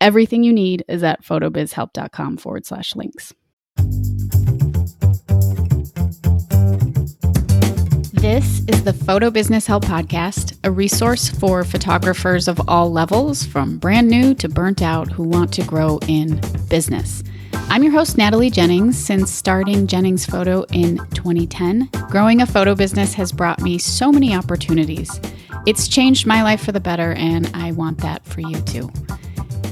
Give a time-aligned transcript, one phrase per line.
[0.00, 3.34] Everything you need is at photobizhelp.com forward slash links.
[8.12, 13.78] This is the Photo Business Help Podcast, a resource for photographers of all levels, from
[13.78, 17.24] brand new to burnt out, who want to grow in business.
[17.52, 18.96] I'm your host, Natalie Jennings.
[18.96, 24.34] Since starting Jennings Photo in 2010, growing a photo business has brought me so many
[24.34, 25.20] opportunities.
[25.66, 28.90] It's changed my life for the better, and I want that for you too.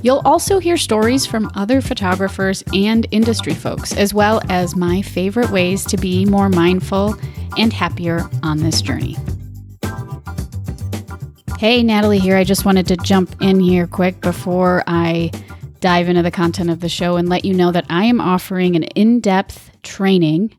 [0.07, 5.51] You'll also hear stories from other photographers and industry folks, as well as my favorite
[5.51, 7.17] ways to be more mindful
[7.59, 9.17] and happier on this journey.
[11.59, 12.37] Hey, Natalie here.
[12.37, 15.33] I just wanted to jump in here quick before I
[15.81, 18.77] dive into the content of the show and let you know that I am offering
[18.77, 20.57] an in depth training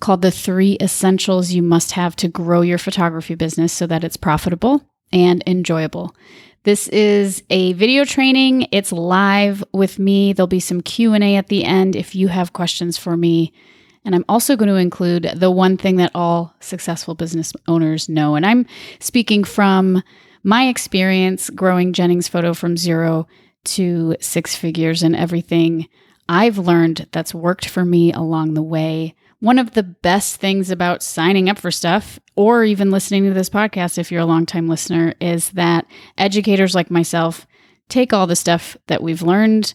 [0.00, 4.16] called The Three Essentials You Must Have to Grow Your Photography Business so that it's
[4.16, 6.16] profitable and enjoyable.
[6.64, 8.68] This is a video training.
[8.70, 10.32] It's live with me.
[10.32, 13.52] There'll be some Q&A at the end if you have questions for me.
[14.04, 18.36] And I'm also going to include the one thing that all successful business owners know.
[18.36, 18.66] And I'm
[19.00, 20.04] speaking from
[20.44, 23.26] my experience growing Jennings Photo from zero
[23.64, 25.88] to six figures and everything
[26.28, 29.16] I've learned that's worked for me along the way.
[29.42, 33.50] One of the best things about signing up for stuff or even listening to this
[33.50, 35.84] podcast, if you're a longtime listener, is that
[36.16, 37.44] educators like myself
[37.88, 39.74] take all the stuff that we've learned,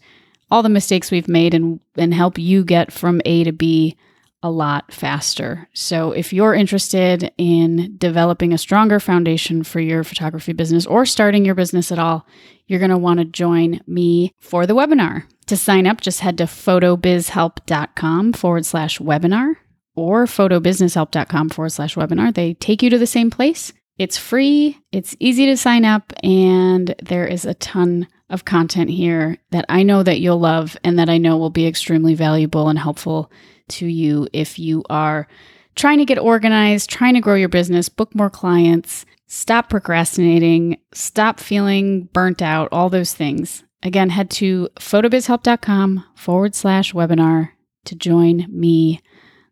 [0.49, 3.97] all the mistakes we've made, and, and help you get from A to B
[4.41, 5.67] a lot faster.
[5.73, 11.43] So, if you're interested in developing a stronger foundation for your photography business or starting
[11.43, 12.25] your business at all,
[12.67, 15.25] you're going to want to join me for the webinar.
[15.47, 19.55] To sign up, just head to photobizhelp.com forward slash webinar
[19.95, 22.33] or photobusinesshelp.com forward slash webinar.
[22.33, 23.71] They take you to the same place.
[23.97, 29.37] It's free, it's easy to sign up, and there is a ton of content here
[29.51, 32.77] that I know that you'll love and that I know will be extremely valuable and
[32.77, 33.31] helpful
[33.69, 35.27] to you if you are
[35.75, 41.39] trying to get organized, trying to grow your business, book more clients, stop procrastinating, stop
[41.39, 43.63] feeling burnt out, all those things.
[43.83, 47.51] Again, head to photobizhelp.com forward slash webinar
[47.85, 49.01] to join me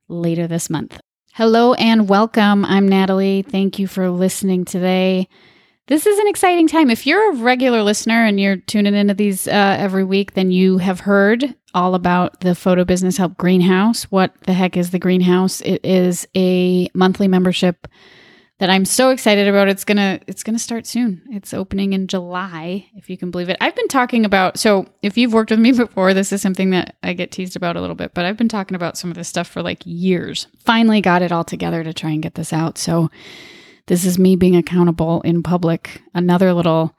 [0.07, 0.99] later this month.
[1.33, 2.65] Hello and welcome.
[2.65, 3.41] I'm Natalie.
[3.41, 5.27] Thank you for listening today.
[5.87, 6.89] This is an exciting time.
[6.89, 10.79] If you're a regular listener and you're tuning into these uh, every week, then you
[10.79, 14.05] have heard all about the Photo Business Help Greenhouse.
[14.05, 15.61] What the heck is the Greenhouse?
[15.61, 17.87] It is a monthly membership
[18.59, 19.67] that I'm so excited about.
[19.67, 21.21] It's gonna it's gonna start soon.
[21.29, 23.57] It's opening in July, if you can believe it.
[23.59, 26.95] I've been talking about so if you've worked with me before, this is something that
[27.03, 29.27] I get teased about a little bit, but I've been talking about some of this
[29.27, 30.47] stuff for like years.
[30.59, 32.77] Finally got it all together to try and get this out.
[32.77, 33.09] So
[33.87, 36.01] this is me being accountable in public.
[36.13, 36.95] Another little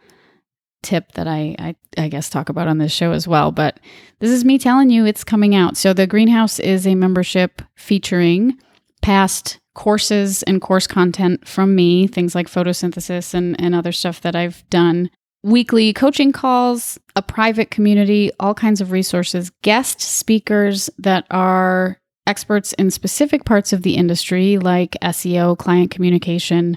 [0.82, 3.50] tip that I, I, I guess talk about on this show as well.
[3.50, 3.80] But
[4.20, 5.76] this is me telling you it's coming out.
[5.76, 8.58] So the greenhouse is a membership featuring
[9.02, 14.34] past courses and course content from me, things like photosynthesis and, and other stuff that
[14.34, 15.10] I've done,
[15.44, 22.72] weekly coaching calls, a private community, all kinds of resources, guest speakers that are experts
[22.72, 26.76] in specific parts of the industry like SEO, client communication,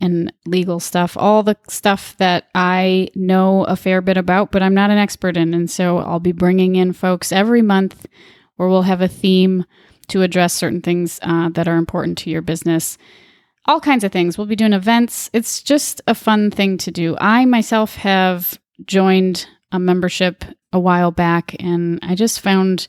[0.00, 4.74] and legal stuff, all the stuff that I know a fair bit about, but I'm
[4.74, 5.54] not an expert in.
[5.54, 8.04] And so I'll be bringing in folks every month
[8.56, 9.64] where we'll have a theme
[10.08, 12.98] to address certain things uh, that are important to your business.
[13.66, 14.36] All kinds of things.
[14.36, 15.30] We'll be doing events.
[15.32, 17.16] It's just a fun thing to do.
[17.20, 22.88] I myself have joined a membership a while back, and I just found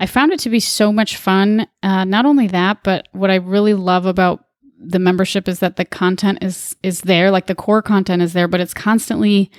[0.00, 1.68] I found it to be so much fun.
[1.82, 4.44] Uh, not only that, but what I really love about
[4.84, 8.48] the membership is that the content is is there, like the core content is there,
[8.48, 9.50] but it's constantly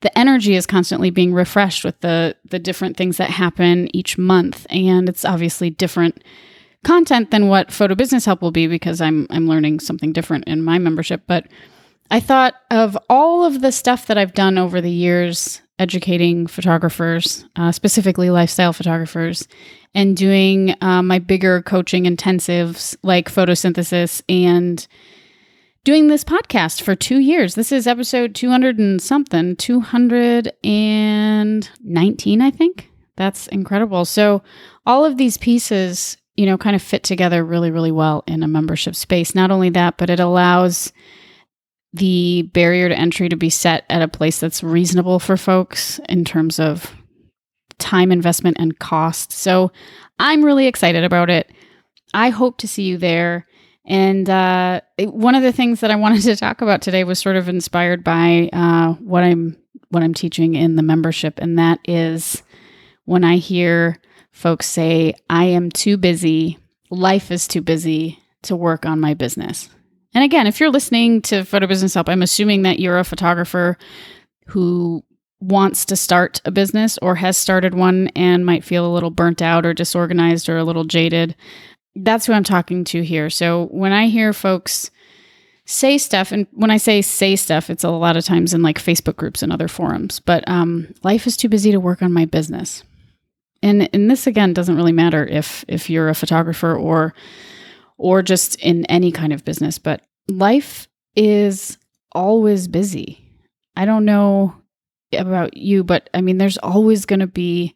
[0.00, 4.66] the energy is constantly being refreshed with the the different things that happen each month,
[4.70, 6.22] and it's obviously different
[6.84, 10.62] content than what photo business help will be because I'm I'm learning something different in
[10.62, 11.46] my membership, but
[12.10, 17.44] I thought of all of the stuff that I've done over the years educating photographers,
[17.56, 19.46] uh, specifically lifestyle photographers,
[19.94, 24.86] and doing uh, my bigger coaching intensives like photosynthesis and
[25.86, 27.54] doing this podcast for two years.
[27.54, 32.90] This is episode 200 and something, 219, I think.
[33.14, 34.04] That's incredible.
[34.04, 34.42] So,
[34.84, 38.48] all of these pieces, you know, kind of fit together really, really well in a
[38.48, 39.32] membership space.
[39.32, 40.92] Not only that, but it allows
[41.92, 46.24] the barrier to entry to be set at a place that's reasonable for folks in
[46.24, 46.92] terms of
[47.78, 49.30] time investment and cost.
[49.30, 49.70] So,
[50.18, 51.52] I'm really excited about it.
[52.12, 53.45] I hope to see you there.
[53.86, 57.36] And uh, one of the things that I wanted to talk about today was sort
[57.36, 59.56] of inspired by uh, what I'm
[59.88, 62.42] what I'm teaching in the membership, and that is
[63.04, 63.98] when I hear
[64.32, 66.58] folks say, "I am too busy.
[66.90, 69.70] Life is too busy to work on my business."
[70.12, 73.76] And again, if you're listening to Photo Business Help, I'm assuming that you're a photographer
[74.46, 75.04] who
[75.40, 79.42] wants to start a business or has started one and might feel a little burnt
[79.42, 81.36] out or disorganized or a little jaded
[81.96, 83.30] that's who I'm talking to here.
[83.30, 84.90] So when I hear folks
[85.64, 88.78] say stuff, and when I say say stuff, it's a lot of times in like
[88.78, 92.24] Facebook groups and other forums, but um, life is too busy to work on my
[92.24, 92.84] business.
[93.62, 97.14] And and this again doesn't really matter if if you're a photographer or
[97.96, 101.78] or just in any kind of business, but life is
[102.12, 103.22] always busy.
[103.74, 104.54] I don't know
[105.12, 107.74] about you, but I mean, there's always going to be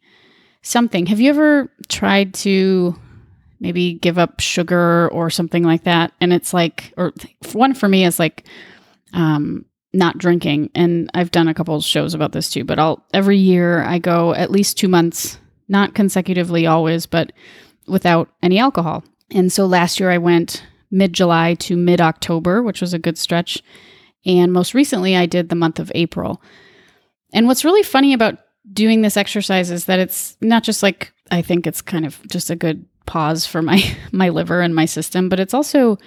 [0.61, 1.07] something.
[1.07, 2.95] Have you ever tried to
[3.61, 6.11] maybe give up sugar or something like that.
[6.19, 7.13] And it's like, or
[7.53, 8.43] one for me is like,
[9.13, 10.71] um, not drinking.
[10.73, 13.99] And I've done a couple of shows about this too, but I'll, every year I
[13.99, 15.37] go at least two months,
[15.67, 17.31] not consecutively always, but
[17.87, 19.03] without any alcohol.
[19.29, 23.17] And so last year I went mid July to mid October, which was a good
[23.17, 23.61] stretch.
[24.25, 26.41] And most recently I did the month of April.
[27.31, 28.39] And what's really funny about
[28.73, 32.49] doing this exercise is that it's not just like, I think it's kind of just
[32.49, 33.81] a good pause for my
[34.11, 35.97] my liver and my system, but it's also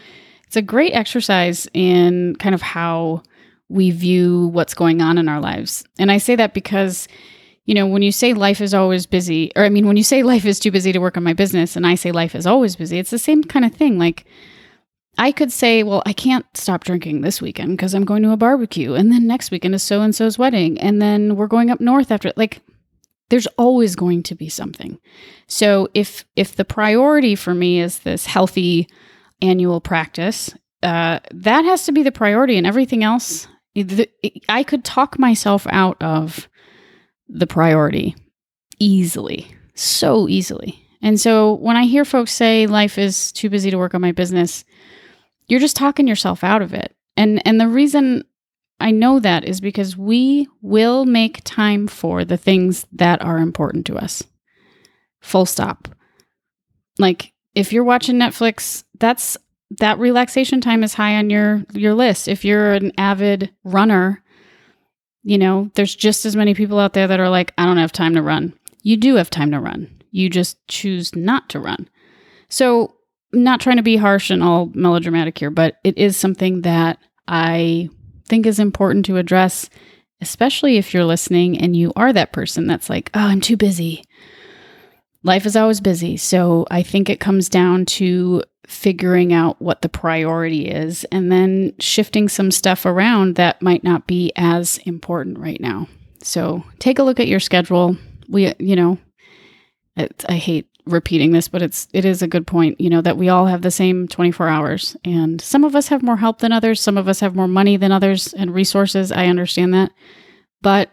[0.47, 3.23] it's a great exercise in kind of how
[3.69, 5.85] we view what's going on in our lives.
[5.99, 7.09] And I say that because
[7.67, 10.23] you know, when you say life is always busy, or I mean, when you say
[10.35, 12.77] life is too busy to work on my business, and I say life is always
[12.77, 13.99] busy, it's the same kind of thing.
[13.99, 14.27] Like,
[15.17, 18.37] I could say, well, I can't stop drinking this weekend because I'm going to a
[18.37, 21.81] barbecue, and then next weekend is so and so's wedding, and then we're going up
[21.81, 22.33] north after.
[22.37, 22.61] Like,
[23.35, 24.97] there's always going to be something.
[25.49, 28.89] So if if the priority for me is this healthy
[29.43, 30.55] annual practice,
[30.85, 34.09] uh, that has to be the priority, and everything else, the,
[34.49, 36.49] I could talk myself out of
[37.29, 38.15] the priority
[38.79, 40.87] easily, so easily.
[41.03, 44.13] And so when I hear folks say life is too busy to work on my
[44.13, 44.65] business,
[45.49, 46.95] you're just talking yourself out of it.
[47.17, 48.23] And and the reason
[48.85, 53.87] I know that is because we will make time for the things that are important
[53.87, 54.23] to us.
[55.23, 55.89] Full stop.
[56.99, 59.39] Like if you're watching Netflix, that's
[59.79, 62.29] that relaxation time is high on your your list.
[62.29, 64.23] If you're an avid runner,
[65.23, 67.91] you know, there's just as many people out there that are like, I don't have
[67.91, 68.53] time to run.
[68.83, 70.03] You do have time to run.
[70.11, 71.89] You just choose not to run.
[72.51, 72.97] So,
[73.33, 77.89] not trying to be harsh and all melodramatic here, but it is something that I
[78.29, 79.69] think is important to address,
[80.21, 84.05] especially if you're listening and you are that person that's like, oh, I'm too busy.
[85.23, 86.17] Life is always busy.
[86.17, 91.75] So I think it comes down to figuring out what the priority is and then
[91.81, 95.87] shifting some stuff around that might not be as important right now.
[96.23, 97.97] So take a look at your schedule.
[98.29, 98.99] We, you know,
[99.97, 103.29] I hate repeating this, but it's it is a good point, you know, that we
[103.29, 106.81] all have the same 24 hours and some of us have more help than others,
[106.81, 109.11] some of us have more money than others and resources.
[109.11, 109.93] I understand that.
[110.61, 110.91] But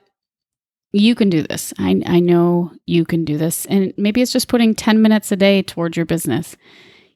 [0.94, 1.74] you can do this.
[1.80, 3.66] I I know you can do this.
[3.66, 6.56] And maybe it's just putting 10 minutes a day towards your business.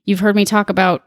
[0.04, 1.04] You've heard me talk about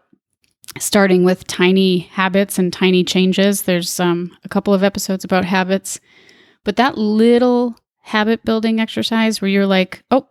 [0.78, 3.62] starting with tiny habits and tiny changes.
[3.62, 6.00] There's um, a couple of episodes about habits,
[6.64, 10.28] but that little habit building exercise where you're like, oh,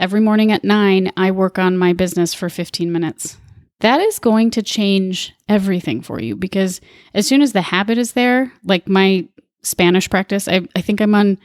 [0.00, 3.36] Every morning at nine, I work on my business for 15 minutes.
[3.80, 6.80] That is going to change everything for you because
[7.12, 9.28] as soon as the habit is there, like my
[9.62, 11.36] Spanish practice, I, I think I'm on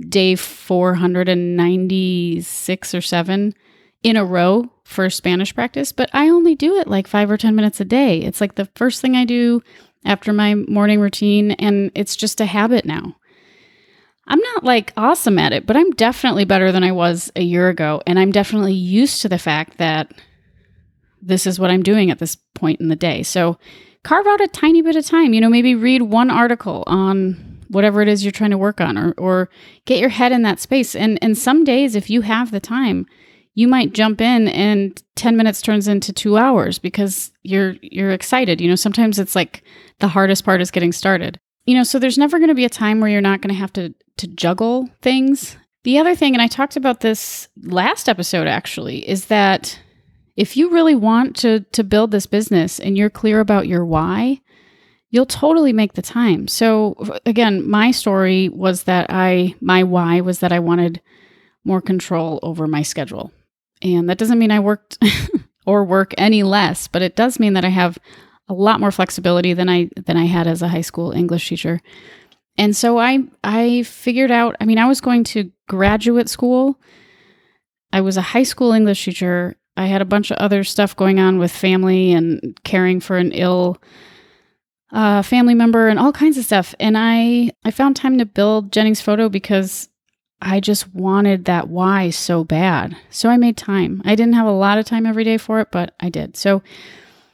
[0.00, 3.52] day 496 or seven
[4.04, 7.56] in a row for Spanish practice, but I only do it like five or 10
[7.56, 8.20] minutes a day.
[8.20, 9.60] It's like the first thing I do
[10.04, 13.16] after my morning routine, and it's just a habit now.
[14.28, 17.68] I'm not like awesome at it, but I'm definitely better than I was a year
[17.68, 18.02] ago.
[18.06, 20.12] And I'm definitely used to the fact that
[21.20, 23.22] this is what I'm doing at this point in the day.
[23.22, 23.58] So
[24.04, 28.02] carve out a tiny bit of time, you know, maybe read one article on whatever
[28.02, 29.50] it is you're trying to work on or, or
[29.86, 30.94] get your head in that space.
[30.94, 33.06] And, and some days, if you have the time,
[33.54, 38.60] you might jump in and 10 minutes turns into 2 hours because you're you're excited.
[38.60, 39.64] You know, sometimes it's like
[39.98, 41.40] the hardest part is getting started.
[41.68, 43.60] You know, so there's never going to be a time where you're not going to
[43.60, 45.54] have to to juggle things.
[45.84, 49.78] The other thing and I talked about this last episode actually is that
[50.34, 54.40] if you really want to to build this business and you're clear about your why,
[55.10, 56.48] you'll totally make the time.
[56.48, 61.02] So again, my story was that I my why was that I wanted
[61.64, 63.30] more control over my schedule.
[63.82, 64.96] And that doesn't mean I worked
[65.66, 67.98] or work any less, but it does mean that I have
[68.48, 71.80] a lot more flexibility than I than I had as a high school English teacher.
[72.56, 76.80] And so I I figured out, I mean, I was going to graduate school.
[77.92, 79.56] I was a high school English teacher.
[79.76, 83.32] I had a bunch of other stuff going on with family and caring for an
[83.32, 83.78] ill
[84.90, 86.74] uh, family member and all kinds of stuff.
[86.80, 89.88] And I I found time to build Jennings Photo because
[90.40, 92.96] I just wanted that why so bad.
[93.10, 94.02] So I made time.
[94.04, 96.36] I didn't have a lot of time every day for it, but I did.
[96.36, 96.62] So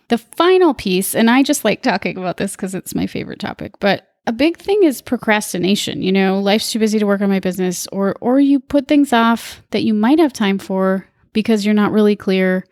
[0.08, 3.72] the final piece, and I just like talking about this because it's my favorite topic,
[3.80, 6.02] but a big thing is procrastination.
[6.02, 9.12] You know, life's too busy to work on my business, or or you put things
[9.12, 12.64] off that you might have time for because you're not really clear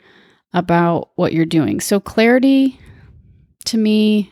[0.54, 1.80] about what you're doing.
[1.80, 2.78] So clarity
[3.66, 4.30] to me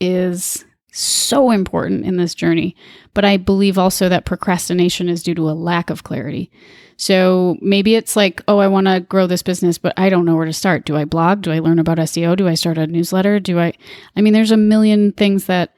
[0.00, 2.74] is so important in this journey.
[3.14, 6.50] But I believe also that procrastination is due to a lack of clarity.
[7.00, 10.36] So maybe it's like, oh, I want to grow this business, but I don't know
[10.36, 10.84] where to start.
[10.84, 11.40] Do I blog?
[11.40, 12.36] Do I learn about SEO?
[12.36, 13.40] Do I start a newsletter?
[13.40, 13.72] Do I
[14.16, 15.74] I mean there's a million things that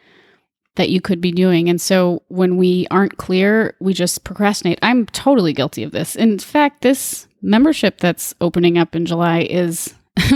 [0.75, 1.69] that you could be doing.
[1.69, 4.81] And so when we aren't clear, we just procrastinate.
[4.83, 6.17] I'm totally guilty of this.
[6.17, 9.95] In fact, this membership that's opening up in July is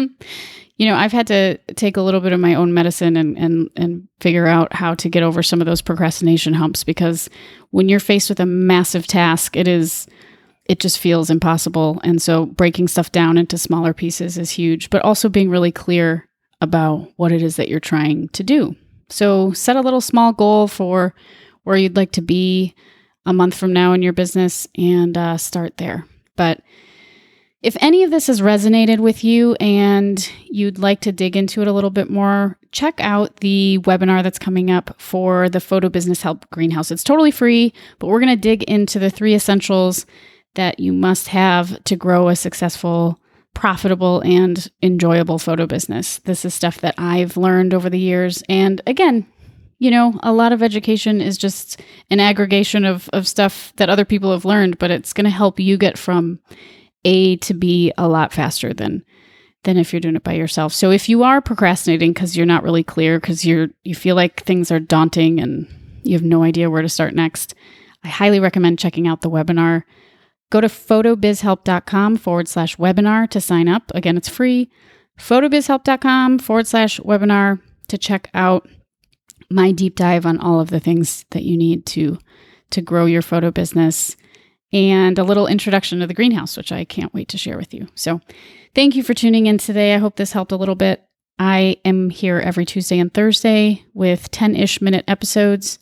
[0.77, 3.71] you know, I've had to take a little bit of my own medicine and and
[3.75, 7.29] and figure out how to get over some of those procrastination humps because
[7.73, 10.07] when you're faced with a massive task, it is
[10.69, 12.01] it just feels impossible.
[12.05, 16.29] And so breaking stuff down into smaller pieces is huge, but also being really clear
[16.61, 18.75] about what it is that you're trying to do.
[19.09, 21.15] So set a little small goal for
[21.63, 22.75] where you'd like to be
[23.25, 26.07] a month from now in your business and uh, start there.
[26.37, 26.61] But
[27.63, 31.69] if any of this has resonated with you and you'd like to dig into it
[31.69, 36.23] a little bit more, check out the webinar that's coming up for the Photo Business
[36.23, 36.91] Help Greenhouse.
[36.91, 40.07] It's totally free, but we're going to dig into the three essentials
[40.57, 43.19] that you must have to grow a successful,
[43.55, 46.19] profitable, and enjoyable photo business.
[46.21, 48.43] This is stuff that I've learned over the years.
[48.49, 49.27] And again,
[49.79, 54.05] you know, a lot of education is just an aggregation of, of stuff that other
[54.05, 56.41] people have learned, but it's going to help you get from
[57.05, 59.05] a to B a lot faster than
[59.65, 60.73] than if you're doing it by yourself.
[60.73, 64.43] So if you are procrastinating because you're not really clear because you're you feel like
[64.43, 65.69] things are daunting and
[66.05, 67.55] you have no idea where to start next,
[68.05, 69.83] I highly recommend checking out the webinar.
[70.51, 73.91] Go to photobizhelp.com forward slash webinar to sign up.
[73.95, 74.71] Again, it's free.
[75.19, 78.69] Photobizhelp.com forward slash webinar to check out
[79.51, 82.19] my deep dive on all of the things that you need to
[82.71, 84.17] to grow your photo business
[84.73, 87.87] and a little introduction to the greenhouse, which I can't wait to share with you.
[87.95, 88.21] So,
[88.75, 89.95] thank you for tuning in today.
[89.95, 91.03] I hope this helped a little bit.
[91.39, 95.79] I am here every Tuesday and Thursday with 10 ish minute episodes.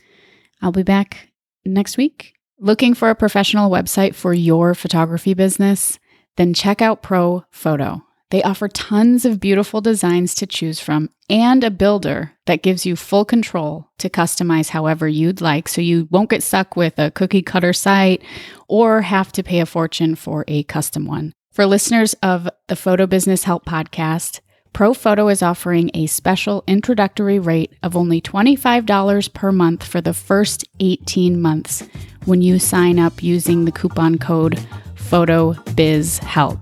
[0.60, 1.30] I'll be back
[1.64, 2.34] next week.
[2.64, 5.98] Looking for a professional website for your photography business?
[6.36, 8.00] Then check out ProPhoto.
[8.30, 12.96] They offer tons of beautiful designs to choose from and a builder that gives you
[12.96, 17.42] full control to customize however you'd like so you won't get stuck with a cookie
[17.42, 18.22] cutter site
[18.66, 21.34] or have to pay a fortune for a custom one.
[21.52, 24.40] For listeners of the Photo Business Help podcast,
[24.72, 30.64] ProPhoto is offering a special introductory rate of only $25 per month for the first
[30.80, 31.86] 18 months
[32.26, 34.58] when you sign up using the coupon code
[34.96, 36.58] PHOTOBIZHELP.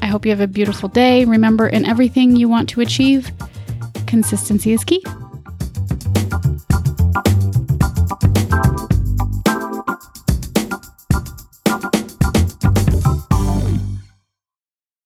[0.00, 1.24] I hope you have a beautiful day.
[1.24, 3.30] Remember, in everything you want to achieve,
[4.06, 5.04] consistency is key.